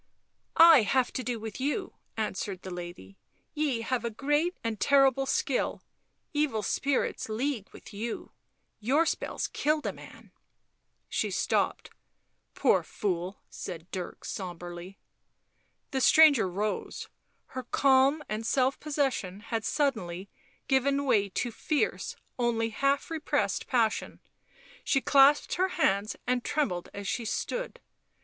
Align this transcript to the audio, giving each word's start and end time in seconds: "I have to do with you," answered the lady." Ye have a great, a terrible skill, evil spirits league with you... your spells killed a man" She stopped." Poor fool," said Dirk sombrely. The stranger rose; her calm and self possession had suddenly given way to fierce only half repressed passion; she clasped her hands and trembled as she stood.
"I 0.75 0.81
have 0.81 1.13
to 1.13 1.23
do 1.23 1.39
with 1.39 1.61
you," 1.61 1.93
answered 2.17 2.63
the 2.63 2.71
lady." 2.73 3.19
Ye 3.53 3.81
have 3.81 4.03
a 4.03 4.09
great, 4.09 4.57
a 4.63 4.75
terrible 4.75 5.27
skill, 5.27 5.83
evil 6.33 6.63
spirits 6.63 7.29
league 7.29 7.69
with 7.71 7.93
you... 7.93 8.31
your 8.79 9.05
spells 9.05 9.45
killed 9.45 9.85
a 9.85 9.93
man" 9.93 10.31
She 11.07 11.29
stopped." 11.29 11.91
Poor 12.55 12.81
fool," 12.81 13.43
said 13.47 13.91
Dirk 13.91 14.25
sombrely. 14.25 14.97
The 15.91 16.01
stranger 16.01 16.49
rose; 16.49 17.07
her 17.53 17.61
calm 17.61 18.23
and 18.27 18.43
self 18.43 18.79
possession 18.79 19.41
had 19.41 19.63
suddenly 19.63 20.31
given 20.67 21.05
way 21.05 21.29
to 21.29 21.51
fierce 21.51 22.15
only 22.39 22.69
half 22.71 23.11
repressed 23.11 23.67
passion; 23.67 24.19
she 24.83 24.99
clasped 24.99 25.53
her 25.57 25.67
hands 25.77 26.15
and 26.25 26.43
trembled 26.43 26.89
as 26.91 27.07
she 27.07 27.23
stood. 27.23 27.79